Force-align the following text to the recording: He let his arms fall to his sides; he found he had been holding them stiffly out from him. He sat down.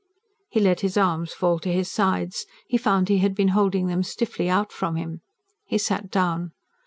He 0.49 0.59
let 0.59 0.79
his 0.79 0.97
arms 0.97 1.31
fall 1.31 1.59
to 1.59 1.71
his 1.71 1.91
sides; 1.91 2.47
he 2.67 2.75
found 2.75 3.07
he 3.07 3.19
had 3.19 3.35
been 3.35 3.49
holding 3.49 3.85
them 3.85 4.01
stiffly 4.01 4.49
out 4.49 4.71
from 4.71 4.95
him. 4.95 5.21
He 5.67 5.77
sat 5.77 6.09
down. 6.09 6.53